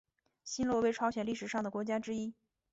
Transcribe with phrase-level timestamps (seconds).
[0.43, 2.33] 新罗为朝鲜历史上的国家之一。